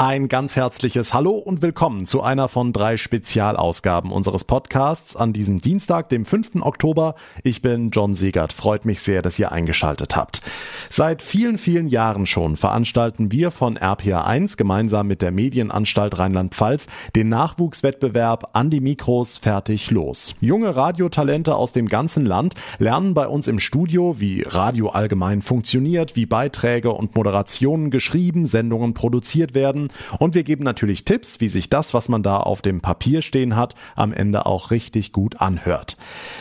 [0.00, 5.60] Ein ganz herzliches Hallo und willkommen zu einer von drei Spezialausgaben unseres Podcasts an diesem
[5.60, 6.62] Dienstag, dem 5.
[6.62, 7.16] Oktober.
[7.42, 8.52] Ich bin John Siegert.
[8.52, 10.40] Freut mich sehr, dass ihr eingeschaltet habt.
[10.88, 16.86] Seit vielen, vielen Jahren schon veranstalten wir von RPA1 gemeinsam mit der Medienanstalt Rheinland-Pfalz
[17.16, 20.36] den Nachwuchswettbewerb an die Mikros fertig los.
[20.40, 26.14] Junge Radiotalente aus dem ganzen Land lernen bei uns im Studio, wie Radio allgemein funktioniert,
[26.14, 29.87] wie Beiträge und Moderationen geschrieben, Sendungen produziert werden
[30.18, 33.56] und wir geben natürlich Tipps, wie sich das, was man da auf dem Papier stehen
[33.56, 35.96] hat, am Ende auch richtig gut anhört.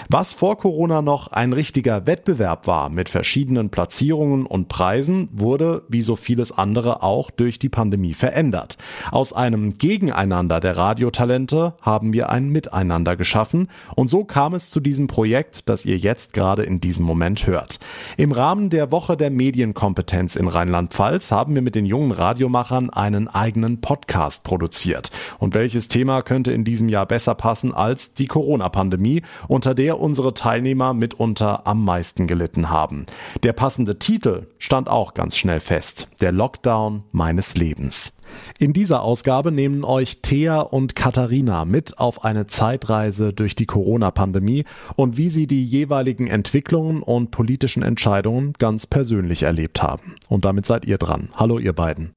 [0.10, 6.02] Was vor Corona noch ein richtiger Wettbewerb war mit verschiedenen Platzierungen und Preisen, wurde wie
[6.02, 8.78] so vieles andere auch durch die Pandemie verändert.
[9.12, 14.80] Aus einem Gegeneinander der Radiotalente haben wir ein Miteinander geschaffen und so kam es zu
[14.80, 17.80] diesem Projekt, das ihr jetzt gerade in diesem Moment hört.
[18.18, 23.28] Im Rahmen der Woche der Medienkompetenz in Rheinland-Pfalz haben wir mit den jungen Radiomachern einen
[23.38, 25.12] eigenen Podcast produziert.
[25.40, 30.34] Und welches Thema könnte in diesem Jahr besser passen als die Corona-Pandemie, unter der unsere
[30.34, 33.06] Teilnehmer mitunter am meisten gelitten haben?
[33.44, 36.10] Der passende Titel stand auch ganz schnell fest.
[36.22, 38.14] Der Lockdown meines Lebens.
[38.60, 44.66] In dieser Ausgabe nehmen euch Thea und Katharina mit auf eine Zeitreise durch die Corona-Pandemie
[44.96, 50.16] und wie sie die jeweiligen Entwicklungen und politischen Entscheidungen ganz persönlich erlebt haben.
[50.28, 51.30] Und damit seid ihr dran.
[51.36, 52.17] Hallo ihr beiden.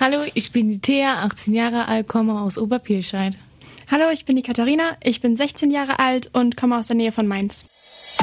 [0.00, 3.36] Hallo, ich bin die Thea, 18 Jahre alt, komme aus Oberpirscheid.
[3.90, 7.12] Hallo, ich bin die Katharina, ich bin 16 Jahre alt und komme aus der Nähe
[7.12, 8.18] von Mainz.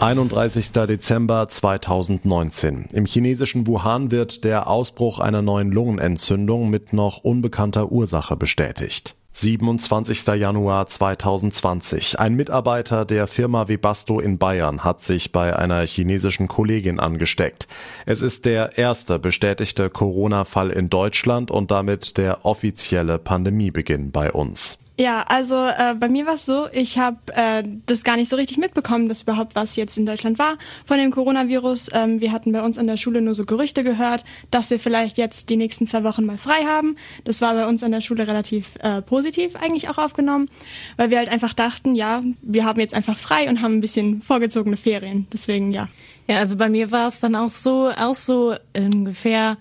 [0.00, 0.72] 31.
[0.72, 2.86] Dezember 2019.
[2.92, 9.14] Im chinesischen Wuhan wird der Ausbruch einer neuen Lungenentzündung mit noch unbekannter Ursache bestätigt.
[9.32, 10.26] 27.
[10.26, 12.18] Januar 2020.
[12.18, 17.68] Ein Mitarbeiter der Firma Webasto in Bayern hat sich bei einer chinesischen Kollegin angesteckt.
[18.06, 24.79] Es ist der erste bestätigte Corona-Fall in Deutschland und damit der offizielle Pandemiebeginn bei uns.
[25.00, 28.36] Ja, also äh, bei mir war es so, ich habe äh, das gar nicht so
[28.36, 31.88] richtig mitbekommen, dass überhaupt was jetzt in Deutschland war von dem Coronavirus.
[31.94, 35.16] Ähm, wir hatten bei uns an der Schule nur so Gerüchte gehört, dass wir vielleicht
[35.16, 36.96] jetzt die nächsten zwei Wochen mal frei haben.
[37.24, 40.50] Das war bei uns an der Schule relativ äh, positiv eigentlich auch aufgenommen,
[40.98, 44.20] weil wir halt einfach dachten, ja, wir haben jetzt einfach frei und haben ein bisschen
[44.20, 45.26] vorgezogene Ferien.
[45.32, 45.88] Deswegen ja.
[46.28, 49.56] Ja, also bei mir war es dann auch so, auch so ungefähr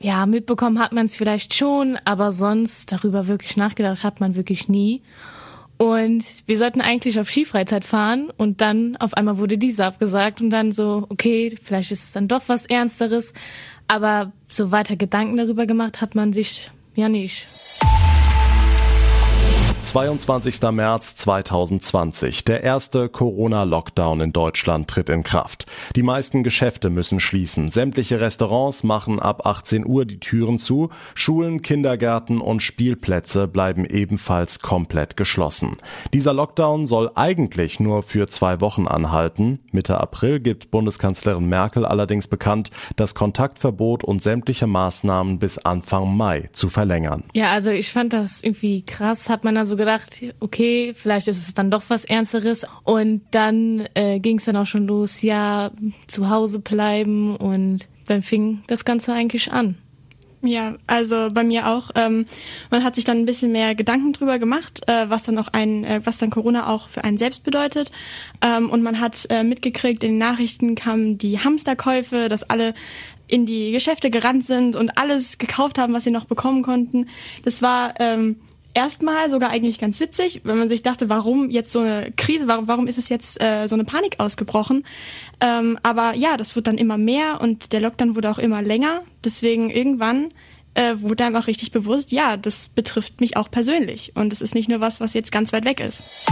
[0.00, 4.68] ja, mitbekommen hat man es vielleicht schon, aber sonst darüber wirklich nachgedacht hat man wirklich
[4.68, 5.02] nie.
[5.78, 10.50] Und wir sollten eigentlich auf Skifreizeit fahren und dann auf einmal wurde diese abgesagt und
[10.50, 13.34] dann so, okay, vielleicht ist es dann doch was Ernsteres.
[13.86, 17.46] Aber so weiter Gedanken darüber gemacht hat man sich ja nicht.
[19.96, 20.60] 22.
[20.72, 22.44] März 2020.
[22.44, 25.64] Der erste Corona-Lockdown in Deutschland tritt in Kraft.
[25.96, 27.70] Die meisten Geschäfte müssen schließen.
[27.70, 30.90] Sämtliche Restaurants machen ab 18 Uhr die Türen zu.
[31.14, 35.78] Schulen, Kindergärten und Spielplätze bleiben ebenfalls komplett geschlossen.
[36.12, 39.60] Dieser Lockdown soll eigentlich nur für zwei Wochen anhalten.
[39.72, 46.50] Mitte April gibt Bundeskanzlerin Merkel allerdings bekannt, das Kontaktverbot und sämtliche Maßnahmen bis Anfang Mai
[46.52, 47.24] zu verlängern.
[47.32, 49.85] Ja, also ich fand das irgendwie krass, hat man also gedacht,
[50.40, 52.66] okay, vielleicht ist es dann doch was Ernsteres.
[52.84, 55.70] Und dann äh, ging es dann auch schon los, ja,
[56.06, 59.76] zu Hause bleiben und dann fing das Ganze eigentlich an.
[60.42, 61.90] Ja, also bei mir auch.
[61.94, 62.24] Ähm,
[62.70, 65.84] man hat sich dann ein bisschen mehr Gedanken drüber gemacht, äh, was dann auch ein,
[65.84, 67.90] äh, was dann Corona auch für einen selbst bedeutet.
[68.42, 72.74] Ähm, und man hat äh, mitgekriegt, in den Nachrichten kamen die Hamsterkäufe, dass alle
[73.28, 77.08] in die Geschäfte gerannt sind und alles gekauft haben, was sie noch bekommen konnten.
[77.44, 78.36] Das war ähm,
[78.76, 82.68] erstmal sogar eigentlich ganz witzig, wenn man sich dachte, warum jetzt so eine Krise, warum,
[82.68, 84.84] warum ist es jetzt äh, so eine Panik ausgebrochen?
[85.40, 89.02] Ähm, aber ja, das wird dann immer mehr und der Lockdown wurde auch immer länger.
[89.24, 90.28] Deswegen irgendwann
[90.74, 94.54] äh, wurde einem auch richtig bewusst, ja, das betrifft mich auch persönlich und es ist
[94.54, 96.28] nicht nur was, was jetzt ganz weit weg ist.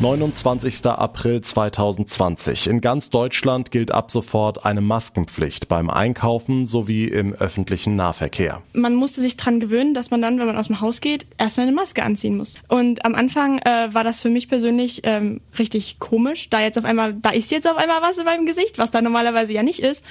[0.00, 0.86] 29.
[0.86, 2.66] April 2020.
[2.66, 8.60] In ganz Deutschland gilt ab sofort eine Maskenpflicht beim Einkaufen sowie im öffentlichen Nahverkehr.
[8.72, 11.68] Man musste sich dran gewöhnen, dass man dann, wenn man aus dem Haus geht, erstmal
[11.68, 12.58] eine Maske anziehen muss.
[12.68, 16.84] Und am Anfang äh, war das für mich persönlich ähm, richtig komisch, da jetzt auf
[16.84, 19.78] einmal, da ist jetzt auf einmal was in meinem Gesicht, was da normalerweise ja nicht
[19.78, 20.04] ist.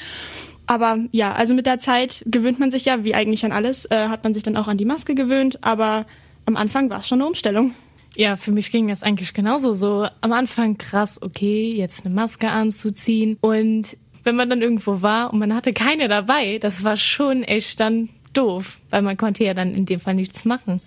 [0.66, 4.08] Aber ja, also mit der Zeit gewöhnt man sich ja, wie eigentlich an alles, äh,
[4.08, 6.06] hat man sich dann auch an die Maske gewöhnt, aber
[6.46, 7.74] am Anfang war es schon eine Umstellung.
[8.16, 10.08] Ja, für mich ging das eigentlich genauso so.
[10.22, 13.38] Am Anfang krass, okay, jetzt eine Maske anzuziehen.
[13.42, 17.80] Und wenn man dann irgendwo war und man hatte keine dabei, das war schon echt
[17.80, 20.80] dann doof, weil man konnte ja dann in dem Fall nichts machen.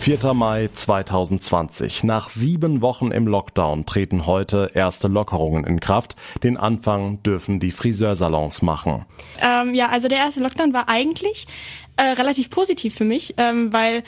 [0.00, 0.34] 4.
[0.34, 2.04] Mai 2020.
[2.04, 6.16] Nach sieben Wochen im Lockdown treten heute erste Lockerungen in Kraft.
[6.42, 9.06] Den Anfang dürfen die Friseursalons machen.
[9.40, 11.46] Ähm, ja, also der erste Lockdown war eigentlich
[11.96, 14.02] äh, relativ positiv für mich, ähm, weil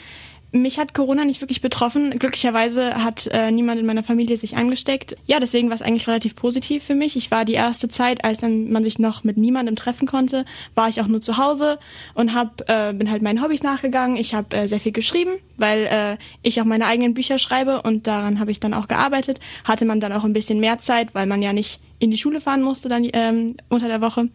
[0.51, 2.11] mich hat Corona nicht wirklich betroffen.
[2.11, 5.17] Glücklicherweise hat äh, niemand in meiner Familie sich angesteckt.
[5.25, 7.15] Ja, deswegen war es eigentlich relativ positiv für mich.
[7.15, 10.87] Ich war die erste Zeit, als dann man sich noch mit niemandem treffen konnte, war
[10.87, 11.79] ich auch nur zu Hause
[12.13, 14.15] und hab, äh, bin halt meinen Hobbys nachgegangen.
[14.15, 18.07] Ich habe äh, sehr viel geschrieben, weil äh, ich auch meine eigenen Bücher schreibe und
[18.07, 19.39] daran habe ich dann auch gearbeitet.
[19.65, 22.41] Hatte man dann auch ein bisschen mehr Zeit, weil man ja nicht in die Schule
[22.41, 24.29] fahren musste dann ähm, unter der Woche.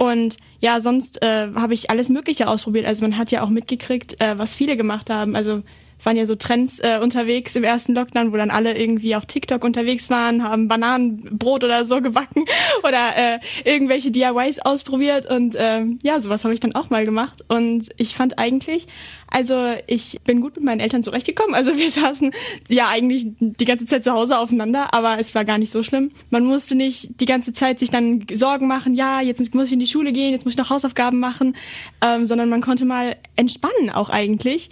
[0.00, 2.86] Und ja, sonst äh, habe ich alles Mögliche ausprobiert.
[2.86, 5.36] Also man hat ja auch mitgekriegt, äh, was viele gemacht haben.
[5.36, 5.62] Also
[6.04, 9.64] waren ja so Trends äh, unterwegs im ersten Lockdown, wo dann alle irgendwie auf TikTok
[9.64, 12.44] unterwegs waren, haben Bananenbrot oder so gebacken
[12.82, 17.44] oder äh, irgendwelche DIYs ausprobiert und äh, ja, sowas habe ich dann auch mal gemacht.
[17.48, 18.86] Und ich fand eigentlich,
[19.28, 22.32] also ich bin gut mit meinen Eltern zurechtgekommen, also wir saßen
[22.68, 26.10] ja eigentlich die ganze Zeit zu Hause aufeinander, aber es war gar nicht so schlimm.
[26.30, 29.80] Man musste nicht die ganze Zeit sich dann Sorgen machen, ja, jetzt muss ich in
[29.80, 31.56] die Schule gehen, jetzt muss ich noch Hausaufgaben machen,
[32.04, 34.70] ähm, sondern man konnte mal entspannen auch eigentlich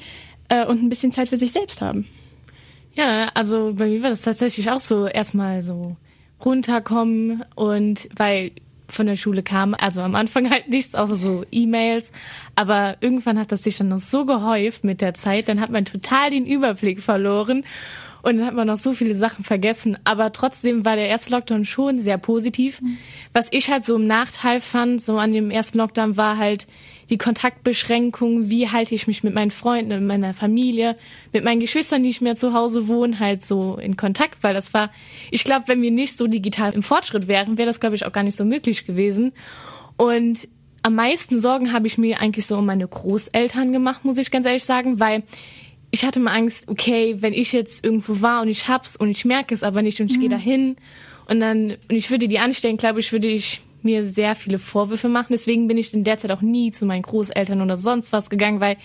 [0.49, 2.07] äh, und ein bisschen Zeit für sich selbst haben.
[2.95, 5.97] Ja, also bei mir war das tatsächlich auch so erstmal so
[6.45, 8.53] runterkommen und weil
[8.89, 12.11] von der Schule kam, also am Anfang halt nichts außer so E-Mails,
[12.57, 15.85] aber irgendwann hat das sich dann noch so gehäuft mit der Zeit, dann hat man
[15.85, 17.65] total den Überblick verloren
[18.23, 19.97] und dann hat man noch so viele Sachen vergessen.
[20.05, 22.81] Aber trotzdem war der erste Lockdown schon sehr positiv.
[22.81, 22.99] Mhm.
[23.33, 26.67] Was ich halt so im Nachteil fand, so an dem ersten Lockdown, war halt
[27.11, 28.51] die Kontaktbeschränkung.
[28.51, 30.97] Wie halte ich mich mit meinen Freunden, mit meiner Familie,
[31.33, 34.43] mit meinen Geschwistern, die nicht mehr zu Hause wohnen, halt so in Kontakt?
[34.43, 34.91] Weil das war,
[35.31, 38.13] ich glaube, wenn wir nicht so digital im Fortschritt wären, wäre das, glaube ich, auch
[38.13, 39.33] gar nicht so möglich gewesen.
[39.97, 40.49] Und
[40.83, 44.47] am meisten Sorgen habe ich mir eigentlich so um meine Großeltern gemacht, muss ich ganz
[44.47, 45.23] ehrlich sagen, weil
[45.91, 49.25] ich hatte mal Angst, okay, wenn ich jetzt irgendwo war und ich hab's und ich
[49.25, 50.21] merke es aber nicht und ich mhm.
[50.21, 50.77] gehe dahin
[51.29, 55.09] und dann und ich würde die anstellen, glaube ich, würde ich mir sehr viele Vorwürfe
[55.09, 55.29] machen.
[55.31, 58.61] Deswegen bin ich in der Zeit auch nie zu meinen Großeltern oder sonst was gegangen,
[58.61, 58.77] weil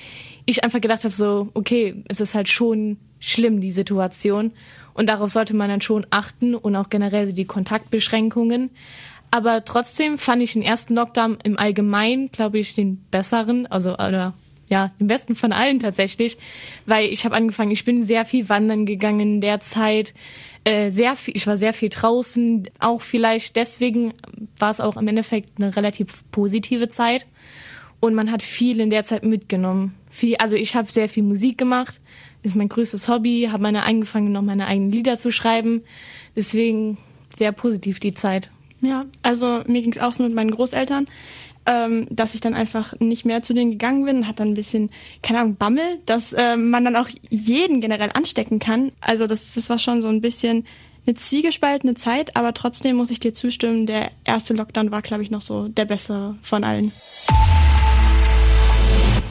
[0.46, 4.52] ich einfach gedacht habe, so, okay, es ist halt schon schlimm, die Situation.
[4.94, 8.70] Und darauf sollte man dann schon achten und auch generell die Kontaktbeschränkungen.
[9.32, 14.34] Aber trotzdem fand ich den ersten Lockdown im Allgemeinen, glaube ich, den besseren, also oder
[14.70, 16.38] ja, den besten von allen tatsächlich,
[16.86, 20.14] weil ich habe angefangen, ich bin sehr viel wandern gegangen in der Zeit,
[20.64, 24.14] äh, sehr viel, ich war sehr viel draußen, auch vielleicht deswegen
[24.58, 27.26] war es auch im Endeffekt eine relativ positive Zeit.
[28.00, 29.96] Und man hat viel in der Zeit mitgenommen.
[30.10, 32.02] Viel, also ich habe sehr viel Musik gemacht,
[32.42, 35.84] ist mein größtes Hobby, habe meine angefangen noch meine eigenen Lieder zu schreiben,
[36.36, 36.98] deswegen
[37.34, 38.52] sehr positiv die Zeit.
[38.82, 41.08] Ja, also mir ging es auch so mit meinen Großeltern
[41.66, 44.90] ähm, dass ich dann einfach nicht mehr zu denen gegangen bin, hat dann ein bisschen,
[45.22, 48.92] keine Ahnung, Bammel, dass äh, man dann auch jeden generell anstecken kann.
[49.02, 50.66] Also das, das war schon so ein bisschen
[51.06, 55.32] eine ziegespaltene Zeit, aber trotzdem muss ich dir zustimmen, der erste Lockdown war, glaube ich,
[55.32, 56.92] noch so der bessere von allen.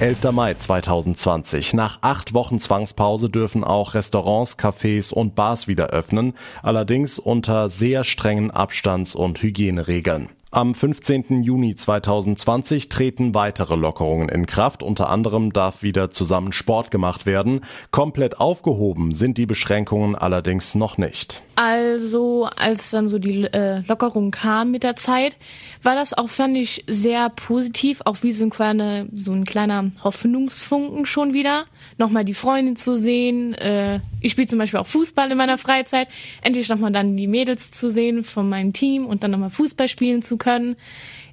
[0.00, 0.32] 11.
[0.32, 1.74] Mai 2020.
[1.74, 8.02] Nach acht Wochen Zwangspause dürfen auch Restaurants, Cafés und Bars wieder öffnen, allerdings unter sehr
[8.02, 10.28] strengen Abstands- und Hygieneregeln.
[10.54, 11.42] Am 15.
[11.42, 14.82] Juni 2020 treten weitere Lockerungen in Kraft.
[14.82, 17.62] Unter anderem darf wieder zusammen Sport gemacht werden.
[17.90, 21.40] Komplett aufgehoben sind die Beschränkungen allerdings noch nicht.
[21.54, 25.36] Also, als dann so die äh, Lockerung kam mit der Zeit,
[25.82, 29.90] war das auch, fand ich, sehr positiv, auch wie so ein, kleine, so ein kleiner
[30.02, 31.64] Hoffnungsfunken schon wieder.
[31.98, 33.54] Nochmal die Freundin zu sehen.
[33.54, 36.08] Äh, ich spiele zum Beispiel auch Fußball in meiner Freizeit.
[36.42, 40.22] Endlich nochmal dann die Mädels zu sehen von meinem Team und dann nochmal Fußball spielen
[40.22, 40.76] zu können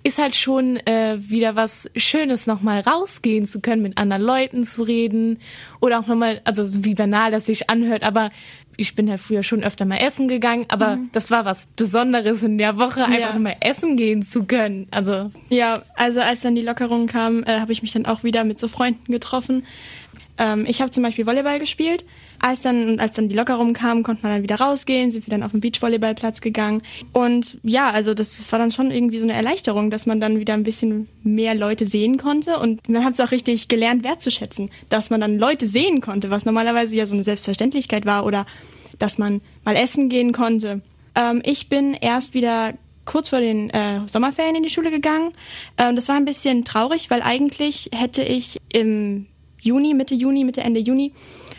[0.03, 4.83] ist halt schon äh, wieder was Schönes, nochmal rausgehen zu können, mit anderen Leuten zu
[4.83, 5.39] reden
[5.81, 8.31] oder auch nochmal, also wie banal das sich anhört, aber
[8.77, 11.09] ich bin halt früher schon öfter mal essen gegangen, aber mhm.
[11.11, 13.39] das war was Besonderes in der Woche, einfach ja.
[13.39, 14.87] mal essen gehen zu können.
[14.91, 18.45] Also ja, also als dann die Lockerung kam, äh, habe ich mich dann auch wieder
[18.45, 19.63] mit so Freunden getroffen.
[20.37, 22.05] Ähm, ich habe zum Beispiel Volleyball gespielt.
[22.39, 25.43] Als dann, als dann die Lockerung kam, konnte man dann wieder rausgehen, sind wir dann
[25.43, 26.81] auf den Beachvolleyballplatz gegangen.
[27.13, 30.39] Und ja, also das, das war dann schon irgendwie so eine Erleichterung, dass man dann
[30.39, 32.57] wieder ein bisschen mehr Leute sehen konnte.
[32.59, 36.45] Und man hat es auch richtig gelernt wertzuschätzen, dass man dann Leute sehen konnte, was
[36.45, 38.45] normalerweise ja so eine Selbstverständlichkeit war oder
[38.97, 40.81] dass man mal essen gehen konnte.
[41.15, 42.73] Ähm, ich bin erst wieder
[43.05, 45.31] kurz vor den äh, Sommerferien in die Schule gegangen.
[45.77, 49.25] Ähm, das war ein bisschen traurig, weil eigentlich hätte ich im
[49.61, 51.11] Juni, Mitte Juni, Mitte Ende Juni,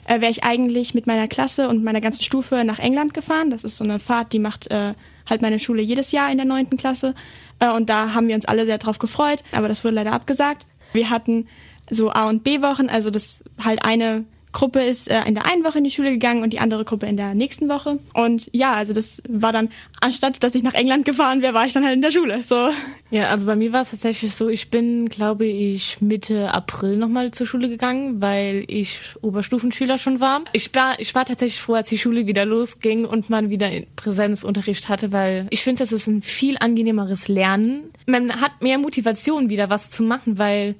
[0.04, 3.50] äh, wäre ich eigentlich mit meiner Klasse und meiner ganzen Stufe nach England gefahren.
[3.50, 4.95] Das ist so eine Fahrt, die macht äh,
[5.28, 7.14] halt meine Schule jedes Jahr in der neunten Klasse.
[7.59, 10.66] Äh, und da haben wir uns alle sehr drauf gefreut, aber das wurde leider abgesagt.
[10.92, 11.47] Wir hatten
[11.88, 15.78] so A- und B-Wochen, also das halt eine Gruppe ist äh, in der einen Woche
[15.78, 17.99] in die Schule gegangen und die andere Gruppe in der nächsten Woche.
[18.14, 19.69] Und ja, also das war dann,
[20.00, 22.42] anstatt dass ich nach England gefahren wäre, war ich dann halt in der Schule.
[22.42, 22.69] So.
[23.11, 27.30] Ja, also bei mir war es tatsächlich so, ich bin, glaube ich, Mitte April nochmal
[27.30, 30.42] zur Schule gegangen, weil ich Oberstufenschüler schon war.
[30.52, 34.88] Ich war, ich war tatsächlich froh, als die Schule wieder losging und man wieder Präsenzunterricht
[34.88, 37.90] hatte, weil ich finde, das ist ein viel angenehmeres Lernen.
[38.07, 40.75] Man hat mehr Motivation wieder was zu machen, weil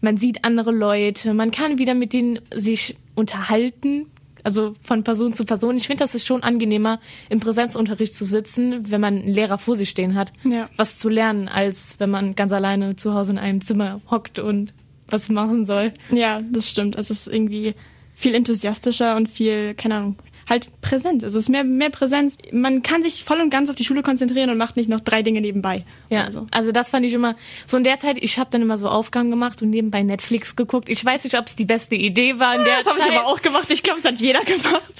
[0.00, 4.06] man sieht andere Leute, man kann wieder mit denen sich unterhalten,
[4.42, 5.76] also von Person zu Person.
[5.76, 9.76] Ich finde, das ist schon angenehmer, im Präsenzunterricht zu sitzen, wenn man einen Lehrer vor
[9.76, 10.68] sich stehen hat, ja.
[10.76, 14.72] was zu lernen, als wenn man ganz alleine zu Hause in einem Zimmer hockt und
[15.08, 15.92] was machen soll.
[16.10, 16.96] Ja, das stimmt.
[16.96, 17.74] Es ist irgendwie
[18.14, 20.16] viel enthusiastischer und viel, keine Ahnung,
[20.50, 21.24] halt Präsenz.
[21.24, 22.36] Also es ist mehr, mehr Präsenz.
[22.52, 25.22] Man kann sich voll und ganz auf die Schule konzentrieren und macht nicht noch drei
[25.22, 25.84] Dinge nebenbei.
[26.10, 28.76] Ja, also, also das fand ich immer so in der Zeit, ich habe dann immer
[28.76, 30.90] so Aufgaben gemacht und nebenbei Netflix geguckt.
[30.90, 32.96] Ich weiß nicht, ob es die beste Idee war in der ja, das Zeit.
[32.96, 33.72] Das habe ich aber auch gemacht.
[33.72, 34.92] Ich glaube, es hat jeder gemacht.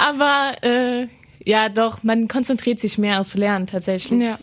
[0.00, 1.06] Aber äh,
[1.44, 4.20] ja, doch, man konzentriert sich mehr aufs Lernen tatsächlich.
[4.20, 4.36] Ja.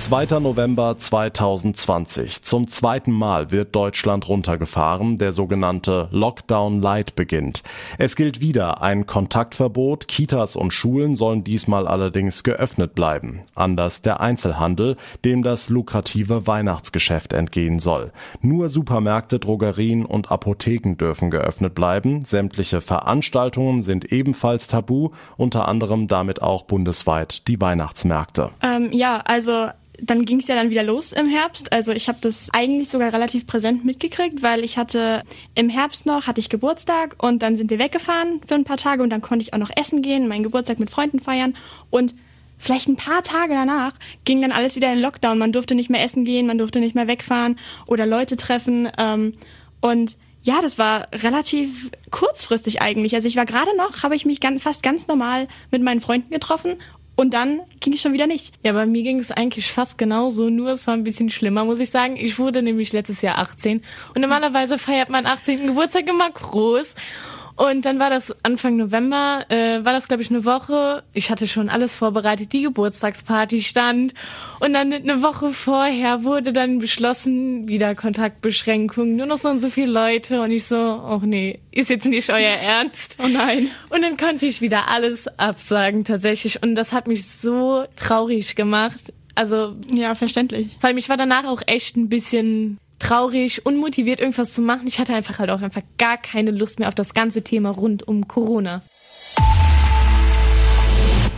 [0.00, 0.40] 2.
[0.40, 2.42] November 2020.
[2.42, 5.18] Zum zweiten Mal wird Deutschland runtergefahren.
[5.18, 7.62] Der sogenannte Lockdown Light beginnt.
[7.98, 10.08] Es gilt wieder ein Kontaktverbot.
[10.08, 13.42] Kitas und Schulen sollen diesmal allerdings geöffnet bleiben.
[13.54, 18.10] Anders der Einzelhandel, dem das lukrative Weihnachtsgeschäft entgehen soll.
[18.40, 22.24] Nur Supermärkte, Drogerien und Apotheken dürfen geöffnet bleiben.
[22.24, 28.52] Sämtliche Veranstaltungen sind ebenfalls tabu, unter anderem damit auch bundesweit die Weihnachtsmärkte.
[28.62, 29.68] Ähm, ja, also
[30.02, 31.72] dann ging es ja dann wieder los im Herbst.
[31.72, 35.22] Also ich habe das eigentlich sogar relativ präsent mitgekriegt, weil ich hatte
[35.54, 39.02] im Herbst noch, hatte ich Geburtstag und dann sind wir weggefahren für ein paar Tage
[39.02, 41.54] und dann konnte ich auch noch essen gehen, meinen Geburtstag mit Freunden feiern
[41.90, 42.14] und
[42.58, 43.92] vielleicht ein paar Tage danach
[44.24, 45.38] ging dann alles wieder in Lockdown.
[45.38, 49.34] Man durfte nicht mehr essen gehen, man durfte nicht mehr wegfahren oder Leute treffen ähm,
[49.80, 53.14] und ja, das war relativ kurzfristig eigentlich.
[53.14, 56.30] Also ich war gerade noch, habe ich mich ganz, fast ganz normal mit meinen Freunden
[56.30, 56.76] getroffen
[57.20, 58.54] und dann ging es schon wieder nicht.
[58.62, 61.78] Ja, bei mir ging es eigentlich fast genauso, nur es war ein bisschen schlimmer, muss
[61.78, 62.16] ich sagen.
[62.16, 63.82] Ich wurde nämlich letztes Jahr 18
[64.14, 65.66] und normalerweise feiert man 18.
[65.66, 66.94] Geburtstag immer groß.
[67.60, 71.02] Und dann war das Anfang November, äh, war das glaube ich eine Woche.
[71.12, 74.14] Ich hatte schon alles vorbereitet, die Geburtstagsparty stand.
[74.60, 79.68] Und dann eine Woche vorher wurde dann beschlossen, wieder Kontaktbeschränkungen, nur noch so und so
[79.68, 80.40] viele Leute.
[80.40, 83.18] Und ich so, oh nee, ist jetzt nicht euer Ernst.
[83.22, 83.68] Oh nein.
[83.90, 86.62] Und dann konnte ich wieder alles absagen tatsächlich.
[86.62, 89.12] Und das hat mich so traurig gemacht.
[89.34, 89.76] Also.
[89.92, 90.78] Ja, verständlich.
[90.80, 94.86] Weil mich war danach auch echt ein bisschen traurig, unmotiviert irgendwas zu machen.
[94.86, 98.06] Ich hatte einfach halt auch einfach gar keine Lust mehr auf das ganze Thema rund
[98.06, 98.82] um Corona.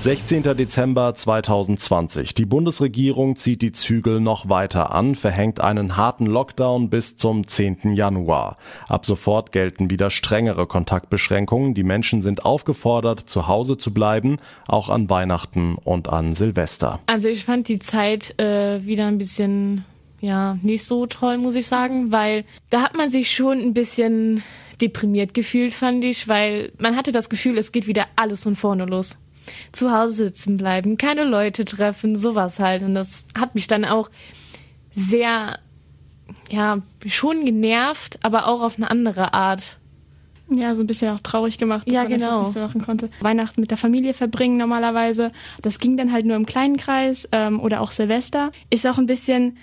[0.02, 0.42] 16.
[0.42, 2.35] Dezember 2020.
[2.35, 7.95] Die Bundesregierung zieht die Zügel noch weiter an, verhängt einen harten Lockdown bis zum 10.
[7.95, 8.57] Januar.
[8.88, 11.75] Ab sofort gelten wieder strengere Kontaktbeschränkungen.
[11.75, 16.99] Die Menschen sind aufgefordert, zu Hause zu bleiben, auch an Weihnachten und an Silvester.
[17.07, 19.85] Also ich fand die Zeit äh, wieder ein bisschen
[20.23, 24.43] ja, nicht so toll, muss ich sagen, weil da hat man sich schon ein bisschen
[24.81, 28.85] deprimiert gefühlt, fand ich, weil man hatte das Gefühl, es geht wieder alles von vorne
[28.85, 29.19] los.
[29.73, 32.83] Zu Hause sitzen bleiben, keine Leute treffen, sowas halt.
[32.83, 34.11] Und das hat mich dann auch
[34.93, 35.59] sehr,
[36.50, 39.79] ja, schon genervt, aber auch auf eine andere Art.
[40.49, 42.43] Ja, so ein bisschen auch traurig gemacht, dass ja, man genau.
[42.43, 43.11] nicht so machen konnte.
[43.21, 45.33] Weihnachten mit der Familie verbringen normalerweise.
[45.62, 48.52] Das ging dann halt nur im kleinen Kreis ähm, oder auch Silvester.
[48.71, 49.57] Ist auch ein bisschen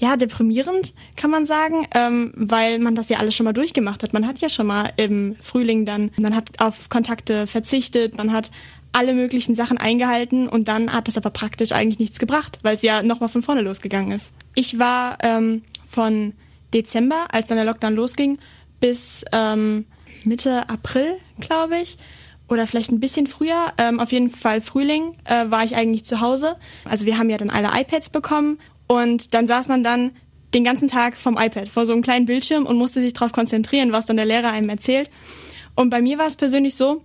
[0.00, 4.14] ja, deprimierend, kann man sagen, ähm, weil man das ja alles schon mal durchgemacht hat.
[4.14, 8.50] Man hat ja schon mal im Frühling dann, man hat auf Kontakte verzichtet, man hat
[8.92, 12.82] alle möglichen Sachen eingehalten und dann hat das aber praktisch eigentlich nichts gebracht, weil es
[12.82, 14.32] ja nochmal von vorne losgegangen ist.
[14.54, 16.32] Ich war ähm, von
[16.72, 18.38] Dezember, als dann der Lockdown losging,
[18.80, 19.84] bis ähm,
[20.24, 21.98] Mitte April, glaube ich,
[22.48, 26.20] oder vielleicht ein bisschen früher, ähm, auf jeden Fall Frühling, äh, war ich eigentlich zu
[26.20, 26.56] Hause.
[26.84, 28.58] Also wir haben ja dann alle iPads bekommen
[28.90, 30.10] und dann saß man dann
[30.52, 33.92] den ganzen Tag vom iPad vor so einem kleinen Bildschirm und musste sich darauf konzentrieren,
[33.92, 35.08] was dann der Lehrer einem erzählt.
[35.76, 37.00] Und bei mir war es persönlich so,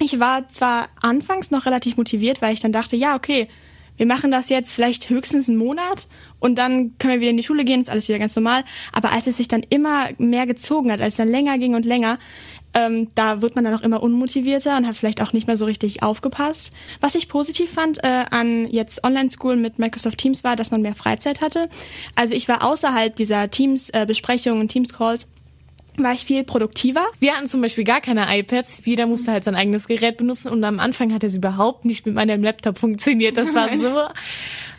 [0.00, 3.48] ich war zwar anfangs noch relativ motiviert, weil ich dann dachte, ja, okay,
[3.96, 6.06] wir machen das jetzt vielleicht höchstens einen Monat
[6.40, 8.62] und dann können wir wieder in die Schule gehen, ist alles wieder ganz normal.
[8.92, 11.86] Aber als es sich dann immer mehr gezogen hat, als es dann länger ging und
[11.86, 12.18] länger,
[12.78, 15.64] ähm, da wird man dann auch immer unmotivierter und hat vielleicht auch nicht mehr so
[15.64, 16.72] richtig aufgepasst.
[17.00, 20.94] Was ich positiv fand äh, an jetzt Online-School mit Microsoft Teams war, dass man mehr
[20.94, 21.68] Freizeit hatte.
[22.14, 25.26] Also ich war außerhalb dieser Teams-Besprechungen äh, und Teams-Calls
[26.02, 27.04] war ich viel produktiver.
[27.20, 28.82] Wir hatten zum Beispiel gar keine iPads.
[28.84, 32.14] Jeder musste halt sein eigenes Gerät benutzen und am Anfang hat es überhaupt nicht mit
[32.14, 33.36] meinem Laptop funktioniert.
[33.36, 34.02] Das war so,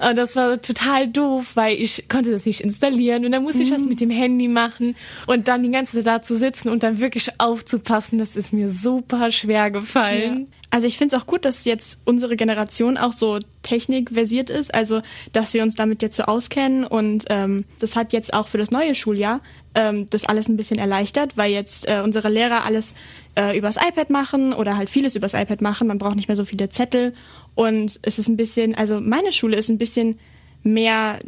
[0.07, 3.69] und das war total doof, weil ich konnte das nicht installieren und dann musste ich
[3.69, 4.95] das mit dem Handy machen
[5.27, 8.69] und dann die ganze Zeit da zu sitzen und dann wirklich aufzupassen, das ist mir
[8.69, 10.47] super schwer gefallen.
[10.51, 10.58] Ja.
[10.71, 15.01] Also ich finde es auch gut, dass jetzt unsere Generation auch so technikversiert ist, also
[15.33, 18.69] dass wir uns damit jetzt so auskennen und ähm, das hat jetzt auch für das
[18.69, 19.41] neue Schuljahr
[19.73, 22.93] ähm, das alles ein bisschen erleichtert, weil jetzt äh, unsere Lehrer alles
[23.35, 25.87] äh, übers iPad machen oder halt vieles übers iPad machen.
[25.87, 27.13] Man braucht nicht mehr so viele Zettel
[27.55, 30.19] und es ist ein bisschen, also meine Schule ist ein bisschen
[30.61, 31.19] mehr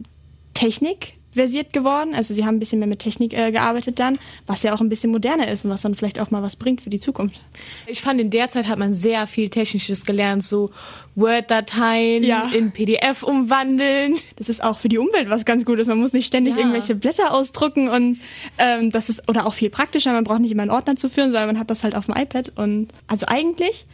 [0.53, 2.13] Technik versiert geworden.
[2.13, 4.89] Also sie haben ein bisschen mehr mit Technik äh, gearbeitet dann, was ja auch ein
[4.89, 7.41] bisschen moderner ist und was dann vielleicht auch mal was bringt für die Zukunft.
[7.87, 10.69] Ich fand, in der Zeit hat man sehr viel Technisches gelernt, so
[11.15, 12.49] Word-Dateien ja.
[12.53, 14.15] in PDF umwandeln.
[14.35, 15.87] Das ist auch für die Umwelt was ganz Gutes.
[15.87, 16.59] Man muss nicht ständig ja.
[16.59, 18.19] irgendwelche Blätter ausdrucken und
[18.57, 20.11] ähm, das ist oder auch viel praktischer.
[20.11, 22.15] Man braucht nicht immer einen Ordner zu führen, sondern man hat das halt auf dem
[22.15, 23.85] iPad und also eigentlich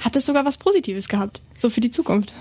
[0.00, 2.32] hat es sogar was Positives gehabt, so für die Zukunft.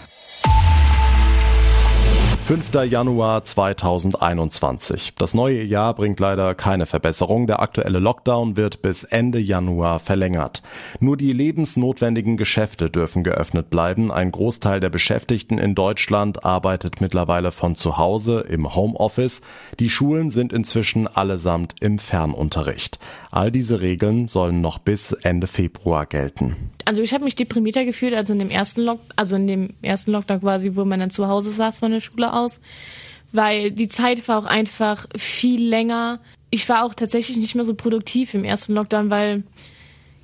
[2.49, 2.83] 5.
[2.89, 5.13] Januar 2021.
[5.19, 7.45] Das neue Jahr bringt leider keine Verbesserung.
[7.45, 10.63] Der aktuelle Lockdown wird bis Ende Januar verlängert.
[10.99, 14.11] Nur die lebensnotwendigen Geschäfte dürfen geöffnet bleiben.
[14.11, 19.41] Ein Großteil der Beschäftigten in Deutschland arbeitet mittlerweile von zu Hause im Homeoffice.
[19.79, 22.97] Die Schulen sind inzwischen allesamt im Fernunterricht.
[23.29, 26.71] All diese Regeln sollen noch bis Ende Februar gelten.
[26.89, 30.11] Also ich habe mich deprimierter gefühlt als in dem ersten Lock, also in dem ersten
[30.11, 32.61] Lockdown quasi, wo man dann zu Hause saß von der Schule aus,
[33.31, 36.19] weil die Zeit war auch einfach viel länger.
[36.49, 39.43] Ich war auch tatsächlich nicht mehr so produktiv im ersten Lockdown, weil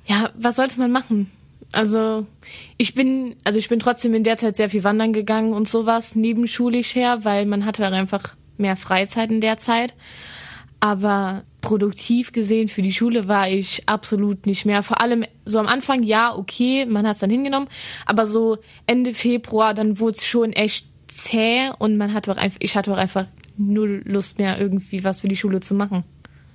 [0.06, 1.30] ja, was sollte man machen?
[1.70, 2.26] Also
[2.78, 6.16] ich bin, also ich bin trotzdem in der Zeit sehr viel wandern gegangen und sowas
[6.16, 9.94] nebenschulisch her, weil man hatte einfach mehr Freizeit in der Zeit.
[10.80, 14.84] Aber produktiv gesehen für die Schule war ich absolut nicht mehr.
[14.84, 17.66] Vor allem so am Anfang, ja, okay, man hat es dann hingenommen,
[18.06, 22.58] aber so Ende Februar, dann wurde es schon echt zäh und man hatte auch einfach,
[22.60, 26.04] ich hatte auch einfach null Lust mehr, irgendwie was für die Schule zu machen.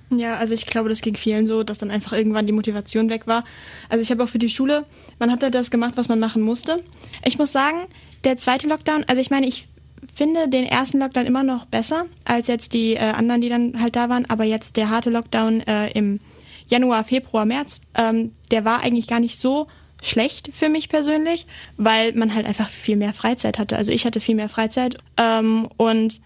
[0.08, 3.26] Ja, also ich glaube, das ging vielen so, dass dann einfach irgendwann die Motivation weg
[3.26, 3.44] war.
[3.90, 4.86] Also ich habe auch für die Schule,
[5.18, 6.82] man hat halt das gemacht, was man machen musste.
[7.22, 7.86] Ich muss sagen,
[8.24, 9.68] der zweite Lockdown, also ich meine, ich
[10.14, 13.96] finde den ersten Lockdown immer noch besser als jetzt die äh, anderen, die dann halt
[13.96, 14.28] da waren.
[14.28, 16.20] Aber jetzt der harte Lockdown äh, im
[16.66, 19.66] Januar, Februar, März, ähm, der war eigentlich gar nicht so
[20.02, 21.46] schlecht für mich persönlich,
[21.76, 23.76] weil man halt einfach viel mehr Freizeit hatte.
[23.76, 26.20] Also ich hatte viel mehr Freizeit ähm, und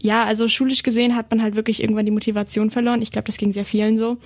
[0.00, 3.02] ja, also schulisch gesehen hat man halt wirklich irgendwann die Motivation verloren.
[3.02, 4.18] Ich glaube, das ging sehr vielen so.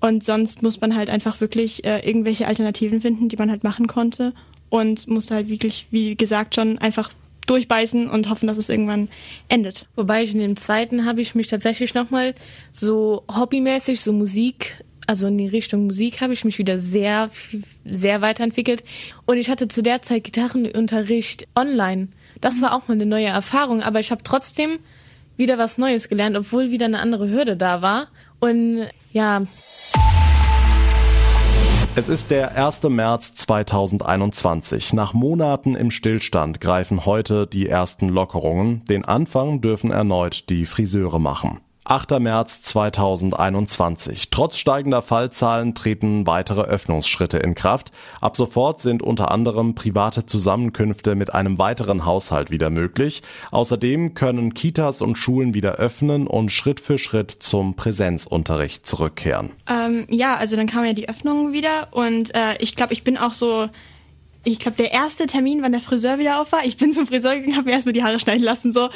[0.00, 3.86] Und sonst muss man halt einfach wirklich äh, irgendwelche Alternativen finden, die man halt machen
[3.86, 4.32] konnte
[4.70, 7.10] und musste halt wirklich, wie gesagt, schon einfach
[7.46, 9.08] durchbeißen und hoffen, dass es irgendwann
[9.48, 9.86] endet.
[9.96, 12.34] Wobei ich in dem zweiten habe ich mich tatsächlich nochmal
[12.72, 14.76] so hobbymäßig, so Musik,
[15.06, 17.30] also in die Richtung Musik habe ich mich wieder sehr,
[17.84, 18.82] sehr weiterentwickelt.
[19.26, 22.08] Und ich hatte zu der Zeit Gitarrenunterricht online.
[22.40, 24.78] Das war auch mal eine neue Erfahrung, aber ich habe trotzdem
[25.36, 28.08] wieder was Neues gelernt, obwohl wieder eine andere Hürde da war.
[28.40, 29.42] Und ja.
[31.96, 32.82] Es ist der 1.
[32.82, 34.94] März 2021.
[34.94, 38.84] Nach Monaten im Stillstand greifen heute die ersten Lockerungen.
[38.86, 41.60] Den Anfang dürfen erneut die Friseure machen.
[41.86, 42.18] 8.
[42.18, 44.30] März 2021.
[44.30, 47.92] Trotz steigender Fallzahlen treten weitere Öffnungsschritte in Kraft.
[48.22, 53.22] Ab sofort sind unter anderem private Zusammenkünfte mit einem weiteren Haushalt wieder möglich.
[53.50, 59.52] Außerdem können Kitas und Schulen wieder öffnen und Schritt für Schritt zum Präsenzunterricht zurückkehren.
[59.68, 63.18] Ähm, ja, also dann kamen ja die Öffnungen wieder und äh, ich glaube, ich bin
[63.18, 63.68] auch so
[64.46, 67.34] ich glaube, der erste Termin, wann der Friseur wieder auf war, ich bin zum Friseur
[67.34, 68.72] gegangen, habe mir erstmal die Haare schneiden lassen.
[68.72, 68.90] So,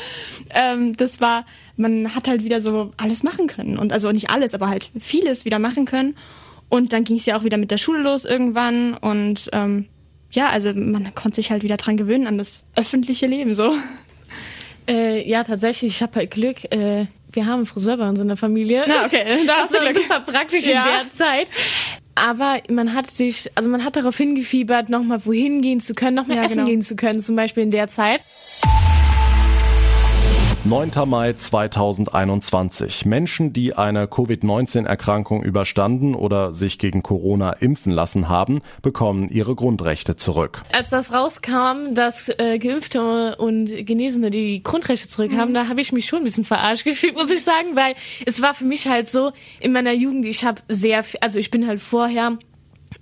[0.50, 1.46] ähm, das war,
[1.78, 5.44] man hat halt wieder so alles machen können und also nicht alles, aber halt vieles
[5.44, 6.16] wieder machen können.
[6.68, 9.86] Und dann ging es ja auch wieder mit der Schule los irgendwann und ähm,
[10.30, 13.74] ja, also man konnte sich halt wieder dran gewöhnen an das öffentliche Leben so.
[14.86, 16.64] Äh, ja, tatsächlich, ich habe halt Glück.
[16.72, 18.84] Äh, wir haben einen Friseur bei uns in der Familie.
[18.86, 20.84] Na, okay, da das war super praktisch ja.
[20.84, 21.50] in der Zeit
[22.18, 26.38] aber man hat sich, also man hat darauf hingefiebert, nochmal wohin gehen zu können, nochmal
[26.38, 26.68] ja, essen genau.
[26.68, 28.20] gehen zu können, zum Beispiel in der Zeit.
[30.64, 30.90] 9.
[31.06, 33.06] Mai 2021.
[33.06, 40.16] Menschen, die eine Covid-19-Erkrankung überstanden oder sich gegen Corona impfen lassen haben, bekommen ihre Grundrechte
[40.16, 40.62] zurück.
[40.72, 45.54] Als das rauskam, dass äh, Geimpfte und Genesene die Grundrechte zurückhaben, mhm.
[45.54, 47.94] da habe ich mich schon ein bisschen verarscht gefühlt, muss ich sagen, weil
[48.26, 51.68] es war für mich halt so, in meiner Jugend, ich habe sehr, also ich bin
[51.68, 52.36] halt vorher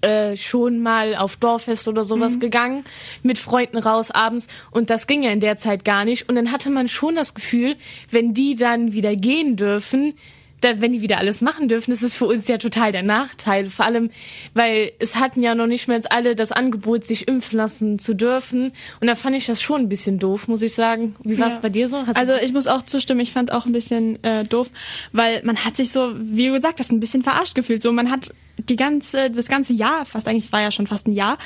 [0.00, 2.40] äh, schon mal auf Dorffest oder sowas mhm.
[2.40, 2.84] gegangen,
[3.22, 6.28] mit Freunden raus abends und das ging ja in der Zeit gar nicht.
[6.28, 7.76] Und dann hatte man schon das Gefühl,
[8.10, 10.14] wenn die dann wieder gehen dürfen,
[10.60, 13.68] da, wenn die wieder alles machen dürfen, ist es für uns ja total der Nachteil.
[13.68, 14.10] Vor allem,
[14.54, 18.72] weil es hatten ja noch nicht mehr alle das Angebot, sich impfen lassen zu dürfen.
[19.00, 21.14] Und da fand ich das schon ein bisschen doof, muss ich sagen.
[21.22, 21.60] Wie war es ja.
[21.60, 22.06] bei dir so?
[22.06, 24.70] Hast also ich muss auch zustimmen, ich fand es auch ein bisschen äh, doof,
[25.12, 27.82] weil man hat sich so, wie du gesagt hast, ein bisschen verarscht gefühlt.
[27.82, 31.06] So, man hat die ganze, das ganze Jahr, fast eigentlich, es war ja schon fast
[31.06, 31.36] ein Jahr,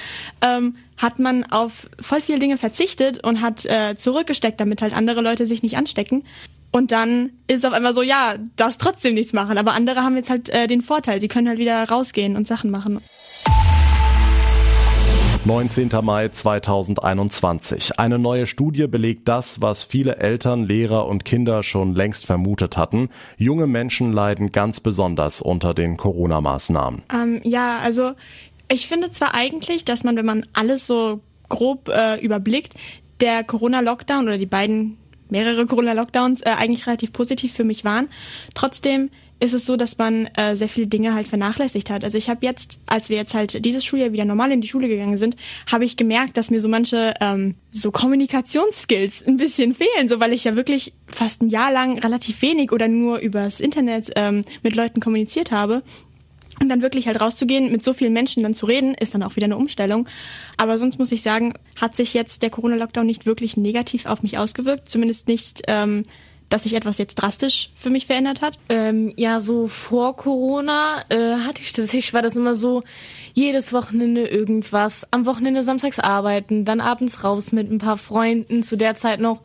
[0.42, 5.20] ähm, hat man auf voll viele Dinge verzichtet und hat äh, zurückgesteckt, damit halt andere
[5.20, 6.24] Leute sich nicht anstecken.
[6.72, 9.58] Und dann ist es auf einmal so, ja, darfst trotzdem nichts machen.
[9.58, 12.70] Aber andere haben jetzt halt äh, den Vorteil, sie können halt wieder rausgehen und Sachen
[12.70, 13.00] machen.
[15.46, 15.88] 19.
[16.02, 17.98] Mai 2021.
[17.98, 23.08] Eine neue Studie belegt das, was viele Eltern, Lehrer und Kinder schon längst vermutet hatten.
[23.38, 27.02] Junge Menschen leiden ganz besonders unter den Corona-Maßnahmen.
[27.12, 28.12] Ähm, ja, also
[28.68, 32.74] ich finde zwar eigentlich, dass man, wenn man alles so grob äh, überblickt,
[33.20, 34.98] der Corona-Lockdown oder die beiden
[35.30, 38.08] mehrere Corona-Lockdowns äh, eigentlich relativ positiv für mich waren.
[38.54, 42.04] Trotzdem ist es so, dass man äh, sehr viele Dinge halt vernachlässigt hat.
[42.04, 44.86] Also ich habe jetzt, als wir jetzt halt dieses Schuljahr wieder normal in die Schule
[44.86, 45.34] gegangen sind,
[45.70, 50.34] habe ich gemerkt, dass mir so manche ähm, so Kommunikationsskills ein bisschen fehlen, so weil
[50.34, 54.76] ich ja wirklich fast ein Jahr lang relativ wenig oder nur übers Internet ähm, mit
[54.76, 55.82] Leuten kommuniziert habe.
[56.62, 59.36] Und dann wirklich halt rauszugehen, mit so vielen Menschen dann zu reden, ist dann auch
[59.36, 60.06] wieder eine Umstellung.
[60.58, 64.36] Aber sonst muss ich sagen, hat sich jetzt der Corona-Lockdown nicht wirklich negativ auf mich
[64.36, 64.90] ausgewirkt.
[64.90, 66.02] Zumindest nicht, ähm,
[66.50, 68.58] dass sich etwas jetzt drastisch für mich verändert hat.
[68.68, 72.82] Ähm, ja, so vor Corona äh, hatte ich das, ich war das immer so,
[73.32, 78.76] jedes Wochenende irgendwas, am Wochenende samstags arbeiten, dann abends raus mit ein paar Freunden, zu
[78.76, 79.40] der Zeit noch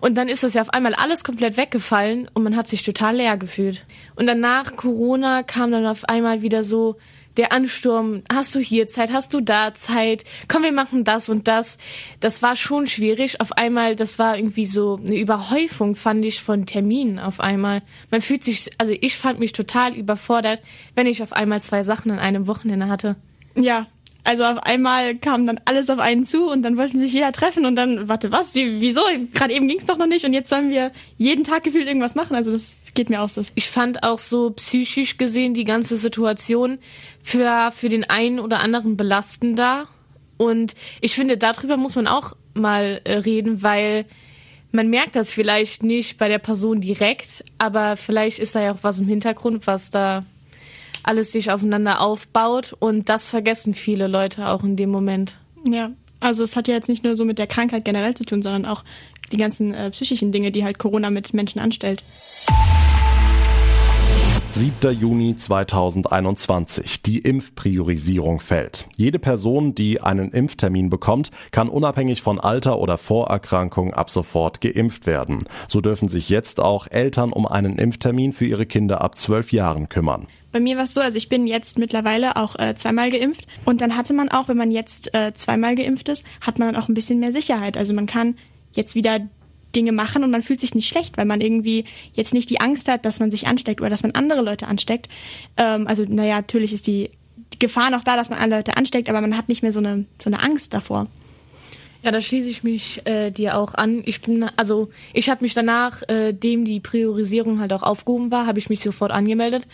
[0.00, 3.16] und dann ist das ja auf einmal alles komplett weggefallen und man hat sich total
[3.16, 3.84] leer gefühlt.
[4.14, 6.96] Und dann nach Corona kam dann auf einmal wieder so
[7.38, 11.48] der Ansturm, hast du hier Zeit, hast du da Zeit, komm, wir machen das und
[11.48, 11.78] das.
[12.20, 13.40] Das war schon schwierig.
[13.40, 17.82] Auf einmal, das war irgendwie so eine Überhäufung, fand ich, von Terminen auf einmal.
[18.10, 20.60] Man fühlt sich, also ich fand mich total überfordert,
[20.94, 23.16] wenn ich auf einmal zwei Sachen an einem Wochenende hatte.
[23.54, 23.86] Ja,
[24.28, 27.64] also auf einmal kam dann alles auf einen zu und dann wollten sich jeder treffen
[27.64, 28.54] und dann, warte, was?
[28.54, 29.00] Wie, wieso?
[29.32, 32.14] Gerade eben ging es doch noch nicht und jetzt sollen wir jeden Tag gefühlt irgendwas
[32.14, 32.36] machen.
[32.36, 33.40] Also das geht mir auch so.
[33.54, 36.78] Ich fand auch so psychisch gesehen die ganze Situation
[37.22, 39.88] für, für den einen oder anderen belastender.
[40.36, 44.04] Und ich finde, darüber muss man auch mal äh, reden, weil
[44.72, 48.82] man merkt das vielleicht nicht bei der Person direkt, aber vielleicht ist da ja auch
[48.82, 50.26] was im Hintergrund, was da
[51.02, 55.38] alles sich aufeinander aufbaut und das vergessen viele Leute auch in dem Moment.
[55.66, 58.42] Ja, also es hat ja jetzt nicht nur so mit der Krankheit generell zu tun,
[58.42, 58.84] sondern auch
[59.32, 62.02] die ganzen äh, psychischen Dinge, die halt Corona mit Menschen anstellt.
[64.58, 64.98] 7.
[64.98, 67.02] Juni 2021.
[67.04, 68.86] Die Impfpriorisierung fällt.
[68.96, 75.06] Jede Person, die einen Impftermin bekommt, kann unabhängig von Alter oder Vorerkrankung ab sofort geimpft
[75.06, 75.44] werden.
[75.68, 79.88] So dürfen sich jetzt auch Eltern um einen Impftermin für ihre Kinder ab zwölf Jahren
[79.88, 80.26] kümmern.
[80.50, 83.80] Bei mir war es so, also ich bin jetzt mittlerweile auch äh, zweimal geimpft und
[83.80, 86.88] dann hatte man auch, wenn man jetzt äh, zweimal geimpft ist, hat man dann auch
[86.88, 87.76] ein bisschen mehr Sicherheit.
[87.76, 88.36] Also man kann
[88.72, 89.20] jetzt wieder
[89.76, 91.84] Dinge machen und man fühlt sich nicht schlecht, weil man irgendwie
[92.14, 95.08] jetzt nicht die Angst hat, dass man sich ansteckt oder dass man andere Leute ansteckt.
[95.58, 97.10] Ähm, also naja, natürlich ist die,
[97.58, 100.04] Gefahr noch da, dass man andere Leute ansteckt, aber man hat nicht mehr so eine,
[100.22, 101.08] so eine Angst davor.
[102.02, 104.02] Ja, da schließe ich mich äh, dir auch an.
[104.06, 108.46] Ich bin, also ich habe mich danach, äh, dem die Priorisierung halt auch aufgehoben war,
[108.46, 109.66] habe ich mich sofort angemeldet.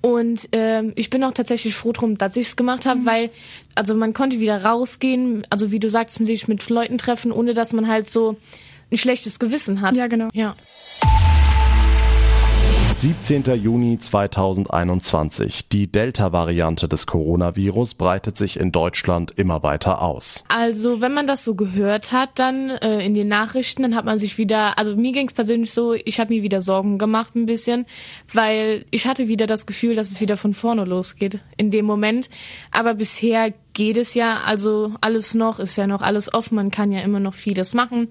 [0.00, 3.06] Und ähm, ich bin auch tatsächlich froh drum, dass ich es gemacht habe, mhm.
[3.06, 3.30] weil
[3.74, 7.72] also man konnte wieder rausgehen, also wie du sagst, sich mit Leuten treffen, ohne dass
[7.72, 8.36] man halt so
[8.90, 9.96] ein schlechtes Gewissen hat.
[9.96, 10.28] Ja, genau.
[10.32, 10.54] Ja.
[12.98, 13.44] 17.
[13.62, 15.68] Juni 2021.
[15.68, 20.44] Die Delta-Variante des Coronavirus breitet sich in Deutschland immer weiter aus.
[20.48, 24.16] Also, wenn man das so gehört hat, dann äh, in den Nachrichten, dann hat man
[24.16, 27.44] sich wieder, also mir ging es persönlich so, ich habe mir wieder Sorgen gemacht ein
[27.44, 27.84] bisschen,
[28.32, 32.30] weil ich hatte wieder das Gefühl, dass es wieder von vorne losgeht in dem Moment.
[32.70, 36.92] Aber bisher geht es ja, also alles noch, ist ja noch alles offen, man kann
[36.92, 38.08] ja immer noch vieles machen.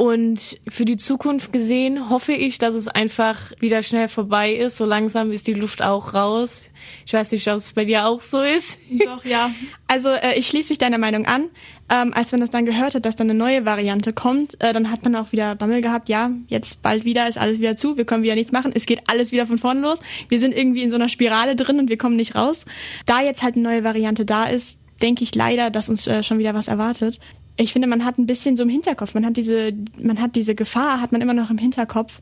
[0.00, 4.78] Und für die Zukunft gesehen hoffe ich, dass es einfach wieder schnell vorbei ist.
[4.78, 6.70] So langsam ist die Luft auch raus.
[7.04, 8.80] Ich weiß nicht, ob es bei dir auch so ist.
[8.90, 9.50] Doch, ja.
[9.88, 11.50] Also äh, ich schließe mich deiner Meinung an.
[11.90, 14.90] Ähm, als man das dann gehört hat, dass dann eine neue Variante kommt, äh, dann
[14.90, 18.06] hat man auch wieder Bammel gehabt, ja, jetzt bald wieder ist alles wieder zu, wir
[18.06, 19.98] können wieder nichts machen, es geht alles wieder von vorne los.
[20.30, 22.64] Wir sind irgendwie in so einer Spirale drin und wir kommen nicht raus.
[23.04, 26.38] Da jetzt halt eine neue Variante da ist, denke ich leider, dass uns äh, schon
[26.38, 27.20] wieder was erwartet
[27.60, 30.54] ich finde, man hat ein bisschen so im Hinterkopf, man hat diese, man hat diese
[30.54, 32.20] Gefahr, hat man immer noch im Hinterkopf.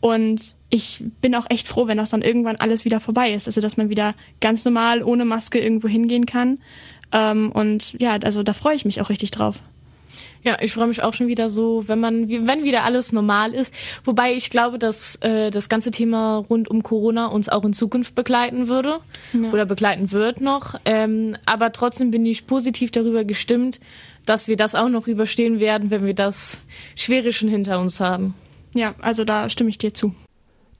[0.00, 3.46] Und ich bin auch echt froh, wenn das dann irgendwann alles wieder vorbei ist.
[3.46, 6.58] Also, dass man wieder ganz normal ohne Maske irgendwo hingehen kann.
[7.12, 9.60] Ähm, und ja, also da freue ich mich auch richtig drauf.
[10.42, 13.72] Ja, ich freue mich auch schon wieder so, wenn man, wenn wieder alles normal ist.
[14.04, 18.14] Wobei ich glaube, dass äh, das ganze Thema rund um Corona uns auch in Zukunft
[18.14, 19.00] begleiten würde
[19.32, 19.50] ja.
[19.52, 20.74] oder begleiten wird noch.
[20.84, 23.80] Ähm, aber trotzdem bin ich positiv darüber gestimmt,
[24.26, 26.58] dass wir das auch noch überstehen werden, wenn wir das
[26.96, 28.34] Schwere schon hinter uns haben.
[28.72, 30.14] Ja, also da stimme ich dir zu.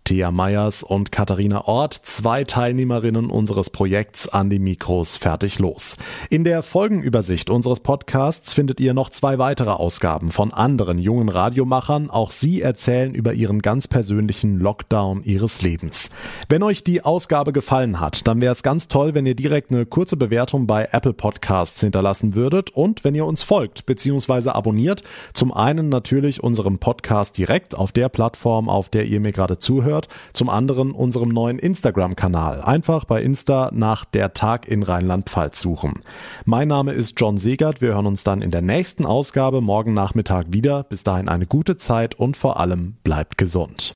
[0.04, 5.96] Thea Meyers und Katharina Ort, zwei Teilnehmerinnen unseres Projekts an die Mikros fertig los.
[6.28, 12.10] In der Folgenübersicht unseres Podcasts findet ihr noch zwei weitere Ausgaben von anderen jungen Radiomachern.
[12.10, 16.10] Auch sie erzählen über ihren ganz persönlichen Lockdown ihres Lebens.
[16.50, 19.86] Wenn euch die Ausgabe gefallen hat, dann wäre es ganz toll, wenn ihr direkt eine
[19.86, 24.50] kurze Bewertung bei Apple Podcasts hinterlassen würdet und wenn ihr uns folgt bzw.
[24.50, 25.02] abonniert.
[25.32, 29.93] Zum einen natürlich unserem Podcast direkt auf der Plattform, auf der ihr mir gerade zuhört
[29.94, 32.62] hört, zum anderen unserem neuen Instagram-Kanal.
[32.62, 36.00] Einfach bei Insta nach der Tag in Rheinland-Pfalz suchen.
[36.44, 37.80] Mein Name ist John Segert.
[37.80, 40.82] Wir hören uns dann in der nächsten Ausgabe morgen Nachmittag wieder.
[40.84, 43.92] Bis dahin eine gute Zeit und vor allem bleibt gesund.